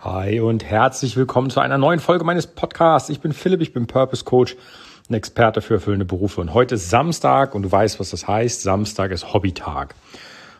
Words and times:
Hi 0.00 0.40
und 0.40 0.62
herzlich 0.62 1.16
willkommen 1.16 1.48
zu 1.48 1.60
einer 1.60 1.78
neuen 1.78 2.00
Folge 2.00 2.22
meines 2.22 2.46
Podcasts. 2.46 3.08
Ich 3.08 3.20
bin 3.20 3.32
Philipp, 3.32 3.62
ich 3.62 3.72
bin 3.72 3.86
Purpose 3.86 4.24
Coach, 4.24 4.54
ein 5.08 5.14
Experte 5.14 5.62
für 5.62 5.74
erfüllende 5.74 6.04
Berufe. 6.04 6.42
Und 6.42 6.52
heute 6.52 6.74
ist 6.74 6.90
Samstag 6.90 7.54
und 7.54 7.62
du 7.62 7.72
weißt, 7.72 7.98
was 7.98 8.10
das 8.10 8.28
heißt. 8.28 8.60
Samstag 8.60 9.10
ist 9.10 9.32
Hobbytag. 9.32 9.94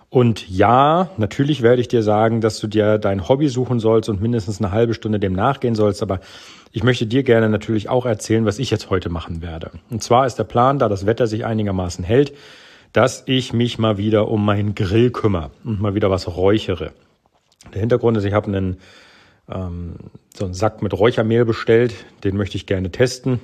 Und 0.08 0.48
ja, 0.48 1.10
natürlich 1.18 1.60
werde 1.60 1.82
ich 1.82 1.88
dir 1.88 2.02
sagen, 2.02 2.40
dass 2.40 2.58
du 2.60 2.66
dir 2.66 2.96
dein 2.96 3.28
Hobby 3.28 3.48
suchen 3.48 3.78
sollst 3.78 4.08
und 4.08 4.22
mindestens 4.22 4.58
eine 4.58 4.70
halbe 4.70 4.94
Stunde 4.94 5.20
dem 5.20 5.34
nachgehen 5.34 5.74
sollst. 5.74 6.02
Aber 6.02 6.20
ich 6.72 6.82
möchte 6.82 7.06
dir 7.06 7.22
gerne 7.22 7.50
natürlich 7.50 7.90
auch 7.90 8.06
erzählen, 8.06 8.46
was 8.46 8.58
ich 8.58 8.70
jetzt 8.70 8.88
heute 8.88 9.10
machen 9.10 9.42
werde. 9.42 9.70
Und 9.90 10.02
zwar 10.02 10.24
ist 10.24 10.36
der 10.36 10.44
Plan, 10.44 10.78
da 10.78 10.88
das 10.88 11.04
Wetter 11.04 11.26
sich 11.26 11.44
einigermaßen 11.44 12.04
hält, 12.04 12.32
dass 12.94 13.22
ich 13.26 13.52
mich 13.52 13.78
mal 13.78 13.98
wieder 13.98 14.28
um 14.28 14.46
meinen 14.46 14.74
Grill 14.74 15.10
kümmere 15.10 15.50
und 15.62 15.82
mal 15.82 15.94
wieder 15.94 16.10
was 16.10 16.26
räuchere. 16.26 16.92
Der 17.74 17.80
Hintergrund 17.80 18.16
ist, 18.16 18.24
ich 18.24 18.32
habe 18.32 18.46
einen 18.46 18.78
ähm, 19.50 19.96
so 20.34 20.44
einen 20.44 20.54
Sack 20.54 20.82
mit 20.82 20.92
Räuchermehl 20.92 21.44
bestellt. 21.44 21.94
Den 22.24 22.36
möchte 22.36 22.56
ich 22.56 22.66
gerne 22.66 22.90
testen. 22.90 23.40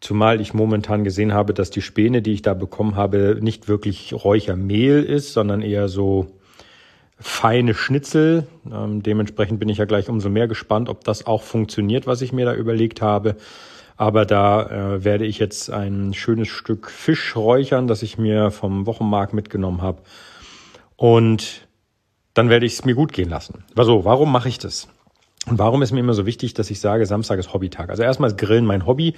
Zumal 0.00 0.40
ich 0.40 0.52
momentan 0.52 1.04
gesehen 1.04 1.32
habe, 1.32 1.54
dass 1.54 1.70
die 1.70 1.82
Späne, 1.82 2.22
die 2.22 2.32
ich 2.32 2.42
da 2.42 2.54
bekommen 2.54 2.96
habe, 2.96 3.38
nicht 3.40 3.68
wirklich 3.68 4.12
Räuchermehl 4.12 5.04
ist, 5.04 5.32
sondern 5.32 5.62
eher 5.62 5.88
so 5.88 6.26
feine 7.18 7.72
Schnitzel. 7.72 8.48
Ähm, 8.70 9.02
dementsprechend 9.02 9.60
bin 9.60 9.68
ich 9.68 9.78
ja 9.78 9.84
gleich 9.84 10.08
umso 10.08 10.28
mehr 10.28 10.48
gespannt, 10.48 10.88
ob 10.88 11.04
das 11.04 11.26
auch 11.26 11.42
funktioniert, 11.42 12.06
was 12.06 12.20
ich 12.20 12.32
mir 12.32 12.44
da 12.44 12.54
überlegt 12.54 13.00
habe. 13.00 13.36
Aber 13.96 14.26
da 14.26 14.96
äh, 14.96 15.04
werde 15.04 15.24
ich 15.24 15.38
jetzt 15.38 15.70
ein 15.70 16.14
schönes 16.14 16.48
Stück 16.48 16.90
Fisch 16.90 17.36
räuchern, 17.36 17.86
das 17.86 18.02
ich 18.02 18.18
mir 18.18 18.50
vom 18.50 18.86
Wochenmarkt 18.86 19.34
mitgenommen 19.34 19.82
habe. 19.82 20.02
Und 20.96 21.68
dann 22.34 22.48
werde 22.48 22.66
ich 22.66 22.72
es 22.72 22.84
mir 22.84 22.94
gut 22.94 23.12
gehen 23.12 23.28
lassen. 23.28 23.64
Also, 23.76 24.04
warum 24.04 24.32
mache 24.32 24.48
ich 24.48 24.58
das? 24.58 24.88
Und 25.46 25.58
warum 25.58 25.82
ist 25.82 25.92
mir 25.92 26.00
immer 26.00 26.14
so 26.14 26.26
wichtig, 26.26 26.54
dass 26.54 26.70
ich 26.70 26.80
sage, 26.80 27.04
Samstag 27.06 27.38
ist 27.38 27.52
Hobbytag? 27.52 27.90
Also 27.90 28.02
erstmal 28.02 28.30
ist 28.30 28.38
Grillen 28.38 28.64
mein 28.64 28.86
Hobby, 28.86 29.14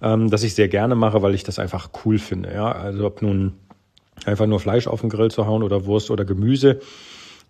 ähm, 0.00 0.30
das 0.30 0.42
ich 0.42 0.54
sehr 0.54 0.68
gerne 0.68 0.94
mache, 0.94 1.22
weil 1.22 1.34
ich 1.34 1.44
das 1.44 1.58
einfach 1.58 1.90
cool 2.04 2.18
finde. 2.18 2.52
Ja, 2.52 2.72
also 2.72 3.06
ob 3.06 3.20
nun 3.22 3.54
einfach 4.24 4.46
nur 4.46 4.60
Fleisch 4.60 4.86
auf 4.86 5.02
den 5.02 5.10
Grill 5.10 5.30
zu 5.30 5.46
hauen 5.46 5.62
oder 5.62 5.84
Wurst 5.84 6.10
oder 6.10 6.24
Gemüse 6.24 6.80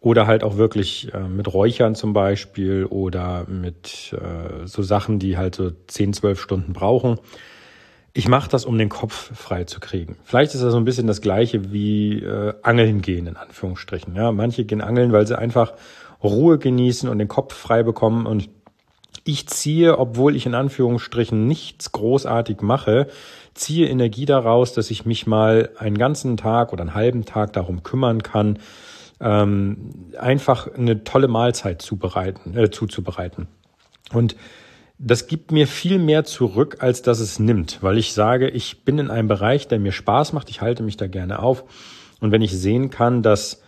oder 0.01 0.27
halt 0.27 0.45
auch 0.45 0.56
wirklich 0.56 1.12
äh, 1.15 1.20
mit 1.20 1.53
Räuchern 1.53 1.95
zum 1.95 2.12
Beispiel 2.12 2.84
oder 2.87 3.47
mit 3.48 4.12
äh, 4.12 4.67
so 4.67 4.83
Sachen, 4.83 5.19
die 5.19 5.37
halt 5.37 5.55
so 5.55 5.71
10, 5.87 6.12
12 6.12 6.41
Stunden 6.41 6.73
brauchen. 6.73 7.19
Ich 8.15 8.27
mache 8.27 8.48
das, 8.48 8.65
um 8.65 8.78
den 8.78 8.89
Kopf 8.89 9.31
frei 9.37 9.65
zu 9.65 9.81
kriegen. 9.81 10.17
Vielleicht 10.25 10.55
ist 10.55 10.62
das 10.62 10.73
so 10.73 10.78
ein 10.78 10.84
bisschen 10.84 11.06
das 11.06 11.21
gleiche 11.21 11.73
wie 11.73 12.21
äh, 12.21 12.55
Angeln 12.62 13.00
gehen, 13.00 13.27
in 13.27 13.37
Anführungsstrichen. 13.37 14.15
Ja, 14.17 14.33
manche 14.33 14.65
gehen 14.65 14.81
angeln, 14.81 15.12
weil 15.12 15.27
sie 15.27 15.39
einfach 15.39 15.75
Ruhe 16.23 16.59
genießen 16.59 17.09
und 17.09 17.19
den 17.19 17.29
Kopf 17.29 17.55
frei 17.55 17.83
bekommen. 17.83 18.27
Und 18.27 18.49
ich 19.25 19.47
ziehe, 19.47 19.99
obwohl 19.99 20.37
ich 20.37 20.47
in 20.47 20.55
Anführungsstrichen 20.55 21.47
nichts 21.47 21.93
großartig 21.93 22.61
mache, 22.63 23.09
ziehe 23.55 23.89
Energie 23.89 24.25
daraus, 24.25 24.73
dass 24.73 24.91
ich 24.91 25.05
mich 25.05 25.27
mal 25.27 25.71
einen 25.79 25.99
ganzen 25.99 26.37
Tag 26.37 26.73
oder 26.73 26.83
einen 26.83 26.95
halben 26.95 27.25
Tag 27.25 27.53
darum 27.53 27.83
kümmern 27.83 28.23
kann, 28.23 28.59
ähm, 29.21 29.91
einfach 30.19 30.73
eine 30.75 31.05
tolle 31.05 31.29
Mahlzeit 31.29 31.83
zubereiten, 31.83 32.57
äh, 32.57 32.71
zuzubereiten. 32.71 33.49
Und 34.13 34.37
das 34.99 35.27
gibt 35.27 35.53
mir 35.53 35.67
viel 35.67 35.99
mehr 35.99 36.25
zurück, 36.25 36.79
als 36.81 37.03
dass 37.03 37.21
es 37.21 37.39
nimmt, 37.39 37.79
weil 37.83 37.99
ich 37.99 38.13
sage, 38.13 38.49
ich 38.49 38.85
bin 38.85 38.99
in 38.99 39.11
einem 39.11 39.29
Bereich, 39.29 39.69
der 39.69 39.79
mir 39.79 39.93
Spaß 39.93 40.33
macht, 40.33 40.51
ich 40.51 40.61
halte 40.61 40.83
mich 40.83 40.97
da 40.97 41.07
gerne 41.07 41.41
auf. 41.41 41.65
Und 42.21 42.33
wenn 42.33 42.43
ich 42.43 42.57
sehen 42.57 42.91
kann, 42.91 43.23
dass 43.23 43.63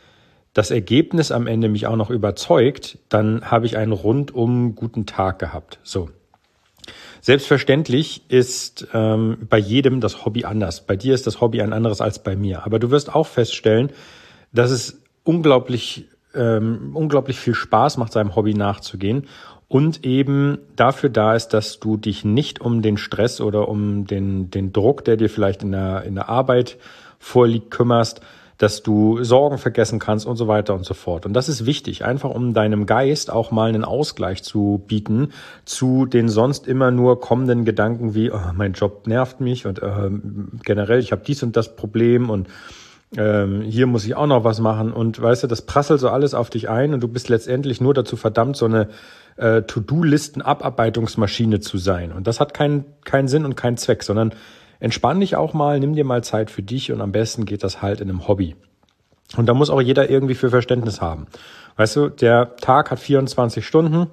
das 0.53 0.71
Ergebnis 0.71 1.31
am 1.31 1.47
Ende 1.47 1.69
mich 1.69 1.87
auch 1.87 1.97
noch 1.97 2.11
überzeugt, 2.11 2.99
dann 3.09 3.43
habe 3.51 3.67
ich 3.67 3.77
einen 3.77 3.93
rundum 3.93 4.75
guten 4.75 5.07
Tag 5.07 5.39
gehabt. 5.39 5.79
So. 5.83 6.11
Selbstverständlich 7.21 8.23
ist 8.29 8.89
ähm, 8.95 9.47
bei 9.49 9.59
jedem 9.59 10.01
das 10.01 10.25
Hobby 10.25 10.45
anders. 10.45 10.87
Bei 10.87 10.97
dir 10.97 11.15
ist 11.15 11.27
das 11.27 11.41
Hobby 11.41 11.61
ein 11.61 11.73
anderes 11.73 12.01
als 12.01 12.23
bei 12.23 12.35
mir. 12.35 12.65
Aber 12.65 12.79
du 12.79 12.91
wirst 12.91 13.15
auch 13.15 13.27
feststellen, 13.27 13.91
dass 14.53 14.71
es 14.71 15.03
unglaublich, 15.23 16.09
ähm, 16.35 16.91
unglaublich 16.95 17.39
viel 17.39 17.55
Spaß 17.55 17.99
macht, 17.99 18.13
seinem 18.13 18.35
Hobby 18.35 18.55
nachzugehen 18.55 19.27
und 19.69 20.05
eben 20.05 20.59
dafür 20.75 21.11
da 21.11 21.37
ist, 21.37 21.49
dass 21.49 21.79
du 21.79 21.97
dich 21.97 22.25
nicht 22.25 22.61
um 22.61 22.83
den 22.83 22.97
Stress 22.97 23.41
oder 23.41 23.69
um 23.69 24.05
den, 24.05 24.51
den 24.51 24.73
Druck, 24.73 25.05
der 25.05 25.17
dir 25.17 25.31
vielleicht 25.31 25.63
in 25.63 25.71
der, 25.71 26.03
in 26.03 26.17
der 26.17 26.29
Arbeit 26.29 26.77
vorliegt, 27.21 27.71
kümmerst, 27.71 28.21
dass 28.61 28.83
du 28.83 29.25
Sorgen 29.25 29.57
vergessen 29.57 29.99
kannst 29.99 30.27
und 30.27 30.37
so 30.37 30.47
weiter 30.47 30.75
und 30.75 30.85
so 30.85 30.93
fort. 30.93 31.25
Und 31.25 31.33
das 31.33 31.49
ist 31.49 31.65
wichtig, 31.65 32.05
einfach 32.05 32.29
um 32.29 32.53
deinem 32.53 32.85
Geist 32.85 33.33
auch 33.33 33.51
mal 33.51 33.71
einen 33.71 33.85
Ausgleich 33.85 34.43
zu 34.43 34.85
bieten 34.87 35.33
zu 35.65 36.05
den 36.05 36.29
sonst 36.29 36.67
immer 36.67 36.91
nur 36.91 37.21
kommenden 37.23 37.65
Gedanken 37.65 38.15
wie, 38.15 38.31
oh, 38.31 38.53
mein 38.55 38.75
Job 38.75 39.07
nervt 39.07 39.41
mich 39.41 39.65
und 39.65 39.81
äh, 39.81 40.11
generell, 40.63 40.99
ich 40.99 41.11
habe 41.11 41.23
dies 41.27 41.43
und 41.43 41.57
das 41.57 41.75
Problem 41.75 42.29
und 42.29 42.49
ähm, 43.17 43.63
hier 43.63 43.87
muss 43.87 44.05
ich 44.05 44.15
auch 44.15 44.27
noch 44.27 44.45
was 44.45 44.61
machen 44.61 44.93
und 44.93 45.23
weißt 45.23 45.45
du, 45.45 45.47
das 45.47 45.63
prasselt 45.63 46.01
so 46.01 46.11
alles 46.11 46.35
auf 46.35 46.51
dich 46.51 46.69
ein 46.69 46.93
und 46.93 47.01
du 47.03 47.09
bist 47.09 47.31
letztendlich 47.31 47.81
nur 47.81 47.95
dazu 47.95 48.17
verdammt, 48.17 48.59
so 48.59 48.67
eine 48.67 48.89
äh, 49.37 49.63
To-Do-Listen-Abarbeitungsmaschine 49.63 51.61
zu 51.61 51.79
sein. 51.79 52.13
Und 52.13 52.27
das 52.27 52.41
hat 52.41 52.53
keinen 52.53 52.85
keinen 53.05 53.27
Sinn 53.27 53.47
und 53.47 53.57
keinen 53.57 53.79
Zweck, 53.79 54.03
sondern 54.03 54.35
entspann 54.81 55.21
dich 55.21 55.37
auch 55.37 55.55
mal, 55.55 55.79
nimm 55.79 55.95
dir 55.95 56.05
mal 56.05 56.25
Zeit 56.25 56.51
für 56.51 56.63
dich 56.63 56.91
und 56.91 57.01
am 57.01 57.13
besten 57.13 57.45
geht 57.45 57.63
das 57.63 57.83
halt 57.83 58.01
in 58.01 58.09
einem 58.09 58.27
Hobby. 58.27 58.57
Und 59.37 59.47
da 59.47 59.55
muss 59.55 59.71
auch 59.71 59.81
jeder 59.81 60.11
irgendwie 60.11 60.35
für 60.35 60.51
Verständnis 60.51 61.01
haben. 61.01 61.27
Weißt 61.77 61.97
du, 61.97 62.09
der 62.09 62.57
Tag 62.57 62.91
hat 62.91 62.99
24 62.99 63.65
Stunden, 63.65 64.09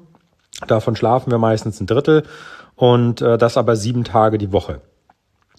davon 0.68 0.96
schlafen 0.96 1.32
wir 1.32 1.40
meistens 1.40 1.82
ein 1.82 1.88
Drittel 1.88 2.24
und 2.76 3.22
äh, 3.22 3.38
das 3.38 3.58
aber 3.58 3.76
sieben 3.76 4.04
Tage 4.04 4.38
die 4.38 4.52
Woche. 4.52 4.82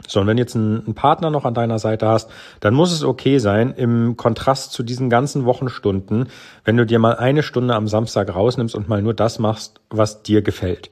So, 0.06 0.20
und 0.20 0.28
wenn 0.28 0.38
jetzt 0.38 0.54
ein, 0.54 0.86
ein 0.86 0.94
Partner 0.94 1.30
noch 1.30 1.44
an 1.44 1.54
deiner 1.54 1.80
Seite 1.80 2.06
hast, 2.06 2.30
dann 2.60 2.72
muss 2.72 2.92
es 2.92 3.02
okay 3.02 3.38
sein, 3.38 3.74
im 3.76 4.16
Kontrast 4.16 4.72
zu 4.72 4.84
diesen 4.84 5.10
ganzen 5.10 5.44
Wochenstunden, 5.44 6.28
wenn 6.64 6.76
du 6.76 6.86
dir 6.86 7.00
mal 7.00 7.16
eine 7.16 7.42
Stunde 7.42 7.74
am 7.74 7.88
Samstag 7.88 8.32
rausnimmst 8.32 8.76
und 8.76 8.88
mal 8.88 9.02
nur 9.02 9.14
das 9.14 9.40
machst, 9.40 9.80
was 9.90 10.22
dir 10.22 10.42
gefällt 10.42 10.90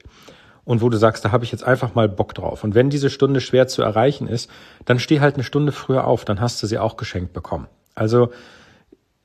und 0.67 0.81
wo 0.81 0.89
du 0.89 0.97
sagst, 0.97 1.23
da 1.23 1.31
habe 1.31 1.45
ich 1.45 1.53
jetzt 1.53 1.63
einfach 1.63 1.95
mal 1.95 2.09
Bock 2.09 2.35
drauf. 2.35 2.65
Und 2.65 2.75
wenn 2.75 2.89
diese 2.89 3.09
Stunde 3.09 3.39
schwer 3.39 3.69
zu 3.69 3.81
erreichen 3.81 4.27
ist, 4.27 4.51
dann 4.83 4.99
steh 4.99 5.21
halt 5.21 5.35
eine 5.35 5.45
Stunde 5.45 5.71
früher 5.71 6.05
auf, 6.05 6.25
dann 6.25 6.41
hast 6.41 6.61
du 6.61 6.67
sie 6.67 6.77
auch 6.77 6.97
geschenkt 6.97 7.31
bekommen. 7.31 7.67
Also 7.95 8.31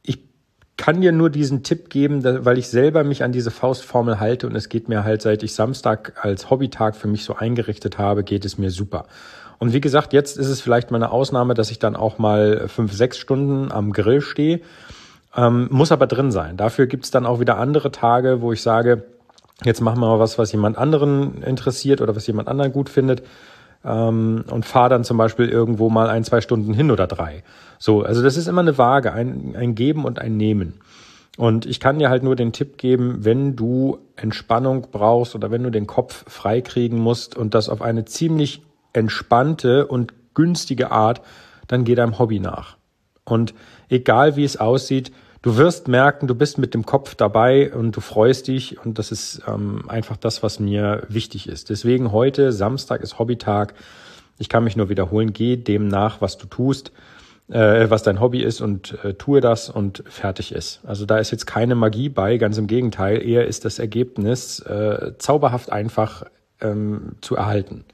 ich 0.02 0.20
kann 0.76 1.00
dir 1.00 1.10
nur 1.10 1.30
diesen 1.30 1.64
Tipp 1.64 1.90
geben, 1.90 2.22
weil 2.22 2.58
ich 2.58 2.68
selber 2.68 3.02
mich 3.02 3.24
an 3.24 3.32
diese 3.32 3.50
Faustformel 3.50 4.20
halte 4.20 4.46
und 4.46 4.54
es 4.54 4.68
geht 4.68 4.88
mir 4.88 5.02
halt, 5.02 5.20
seit 5.20 5.42
ich 5.42 5.52
Samstag 5.52 6.12
als 6.24 6.48
Hobbytag 6.48 6.94
für 6.94 7.08
mich 7.08 7.24
so 7.24 7.34
eingerichtet 7.34 7.98
habe, 7.98 8.22
geht 8.22 8.44
es 8.44 8.56
mir 8.56 8.70
super. 8.70 9.06
Und 9.58 9.72
wie 9.72 9.80
gesagt, 9.80 10.12
jetzt 10.12 10.38
ist 10.38 10.48
es 10.48 10.60
vielleicht 10.60 10.92
mal 10.92 10.98
eine 10.98 11.10
Ausnahme, 11.10 11.54
dass 11.54 11.72
ich 11.72 11.80
dann 11.80 11.96
auch 11.96 12.18
mal 12.18 12.68
fünf, 12.68 12.92
sechs 12.92 13.18
Stunden 13.18 13.72
am 13.72 13.92
Grill 13.92 14.20
stehe, 14.20 14.60
ähm, 15.36 15.66
muss 15.72 15.90
aber 15.90 16.06
drin 16.06 16.30
sein. 16.30 16.56
Dafür 16.56 16.86
gibt's 16.86 17.10
dann 17.10 17.26
auch 17.26 17.40
wieder 17.40 17.56
andere 17.58 17.90
Tage, 17.90 18.42
wo 18.42 18.52
ich 18.52 18.62
sage, 18.62 19.02
jetzt 19.64 19.80
machen 19.80 20.00
wir 20.00 20.08
mal 20.08 20.18
was, 20.18 20.38
was 20.38 20.52
jemand 20.52 20.78
anderen 20.78 21.42
interessiert 21.42 22.00
oder 22.00 22.14
was 22.16 22.26
jemand 22.26 22.48
anderen 22.48 22.72
gut 22.72 22.88
findet 22.88 23.22
ähm, 23.84 24.44
und 24.50 24.64
fahre 24.64 24.90
dann 24.90 25.04
zum 25.04 25.16
Beispiel 25.16 25.48
irgendwo 25.48 25.90
mal 25.90 26.08
ein, 26.08 26.24
zwei 26.24 26.40
Stunden 26.40 26.74
hin 26.74 26.90
oder 26.90 27.06
drei. 27.06 27.42
So, 27.78 28.02
also 28.02 28.22
das 28.22 28.36
ist 28.36 28.46
immer 28.46 28.60
eine 28.60 28.78
Waage, 28.78 29.12
ein, 29.12 29.54
ein 29.56 29.74
Geben 29.74 30.04
und 30.04 30.18
ein 30.18 30.36
Nehmen. 30.36 30.80
Und 31.38 31.64
ich 31.64 31.80
kann 31.80 31.98
dir 31.98 32.10
halt 32.10 32.22
nur 32.22 32.36
den 32.36 32.52
Tipp 32.52 32.76
geben, 32.76 33.24
wenn 33.24 33.56
du 33.56 33.98
Entspannung 34.16 34.88
brauchst 34.92 35.34
oder 35.34 35.50
wenn 35.50 35.62
du 35.62 35.70
den 35.70 35.86
Kopf 35.86 36.24
freikriegen 36.30 36.98
musst 36.98 37.36
und 37.36 37.54
das 37.54 37.68
auf 37.68 37.80
eine 37.80 38.04
ziemlich 38.04 38.62
entspannte 38.92 39.86
und 39.86 40.12
günstige 40.34 40.90
Art, 40.90 41.22
dann 41.68 41.84
geh 41.84 41.94
deinem 41.94 42.18
Hobby 42.18 42.38
nach. 42.38 42.76
Und 43.24 43.54
egal 43.88 44.36
wie 44.36 44.44
es 44.44 44.58
aussieht, 44.58 45.10
du 45.42 45.56
wirst 45.56 45.88
merken, 45.88 46.28
du 46.28 46.34
bist 46.34 46.58
mit 46.58 46.72
dem 46.72 46.86
Kopf 46.86 47.14
dabei 47.14 47.72
und 47.72 47.96
du 47.96 48.00
freust 48.00 48.48
dich 48.48 48.84
und 48.84 48.98
das 48.98 49.12
ist 49.12 49.42
ähm, 49.46 49.88
einfach 49.88 50.16
das, 50.16 50.42
was 50.42 50.60
mir 50.60 51.02
wichtig 51.08 51.48
ist. 51.48 51.70
Deswegen 51.70 52.12
heute, 52.12 52.52
Samstag 52.52 53.02
ist 53.02 53.18
Hobbytag. 53.18 53.74
Ich 54.38 54.48
kann 54.48 54.64
mich 54.64 54.76
nur 54.76 54.88
wiederholen, 54.88 55.32
geh 55.32 55.56
dem 55.56 55.88
nach, 55.88 56.20
was 56.20 56.38
du 56.38 56.46
tust, 56.46 56.92
äh, 57.48 57.90
was 57.90 58.02
dein 58.02 58.20
Hobby 58.20 58.42
ist 58.42 58.60
und 58.60 58.96
äh, 59.04 59.14
tue 59.14 59.40
das 59.40 59.68
und 59.68 60.04
fertig 60.06 60.52
ist. 60.52 60.80
Also 60.84 61.06
da 61.06 61.18
ist 61.18 61.32
jetzt 61.32 61.46
keine 61.46 61.74
Magie 61.74 62.08
bei, 62.08 62.38
ganz 62.38 62.56
im 62.56 62.68
Gegenteil, 62.68 63.22
eher 63.22 63.46
ist 63.46 63.64
das 63.64 63.78
Ergebnis 63.78 64.60
äh, 64.60 65.12
zauberhaft 65.18 65.70
einfach 65.70 66.24
ähm, 66.60 67.16
zu 67.20 67.36
erhalten. 67.36 67.84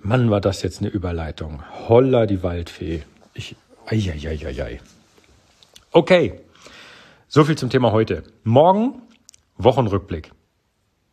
Mann, 0.00 0.30
war 0.30 0.40
das 0.40 0.62
jetzt 0.62 0.80
eine 0.80 0.90
Überleitung. 0.90 1.62
Holla 1.88 2.26
die 2.26 2.42
Waldfee. 2.42 3.04
Ich, 3.32 3.56
ei, 3.86 3.96
ei, 3.96 4.28
ei, 4.28 4.46
ei, 4.46 4.62
ei. 4.62 4.80
Okay, 5.96 6.40
so 7.28 7.44
viel 7.44 7.56
zum 7.56 7.70
Thema 7.70 7.92
heute. 7.92 8.24
Morgen 8.42 9.02
Wochenrückblick. 9.58 10.32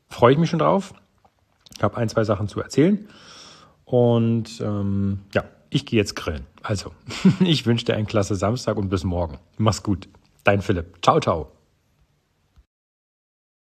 Freue 0.09 0.33
ich 0.33 0.39
mich 0.39 0.49
schon 0.49 0.57
drauf. 0.57 0.95
Ich 1.77 1.83
habe 1.83 1.97
ein, 1.97 2.09
zwei 2.09 2.23
Sachen 2.23 2.47
zu 2.47 2.59
erzählen. 2.59 3.07
Und 3.85 4.59
ähm, 4.59 5.19
ja, 5.35 5.43
ich 5.69 5.85
gehe 5.85 5.99
jetzt 5.99 6.15
grillen. 6.15 6.47
Also, 6.63 6.93
ich 7.41 7.67
wünsche 7.67 7.85
dir 7.85 7.95
einen 7.95 8.07
klasse 8.07 8.33
Samstag 8.33 8.75
und 8.77 8.89
bis 8.89 9.03
morgen. 9.03 9.37
Mach's 9.59 9.83
gut. 9.83 10.09
Dein 10.45 10.63
Philipp. 10.63 10.97
Ciao, 11.03 11.19
ciao. 11.19 11.51